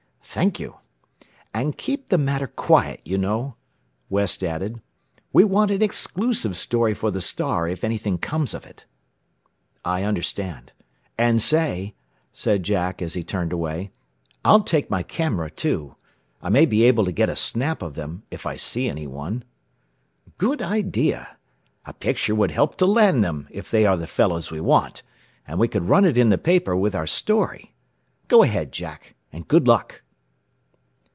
[0.33, 0.77] "Thank you.
[1.53, 3.55] And keep the matter quiet, you know,"
[4.09, 4.79] West added.
[5.33, 8.85] "We want an exclusive story for the 'Star' if anything comes of it."
[9.83, 10.71] "I understand.
[11.17, 11.95] And, say,"
[12.31, 13.91] said Jack as he turned away,
[14.45, 15.97] "I'll take my camera, too.
[16.41, 19.43] I may be able to get a snap of them, if I see anyone."
[20.37, 21.35] "Good idea.
[21.83, 25.03] A picture would help to land them, if they are the fellows we want;
[25.45, 27.73] and we could run it in the paper with our story.
[28.29, 30.03] Go ahead, Jack, and good luck."